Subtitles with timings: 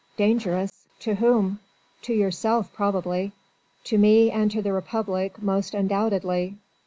[0.17, 0.87] "Dangerous?
[1.01, 1.59] To whom?"
[2.01, 3.33] "To yourself probably.
[3.83, 6.55] To me and to the Republic most undoubtedly.